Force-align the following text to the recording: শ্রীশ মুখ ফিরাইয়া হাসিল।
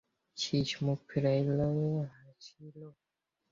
শ্রীশ 0.37 0.69
মুখ 0.85 0.99
ফিরাইয়া 1.09 1.67
হাসিল। 2.15 2.79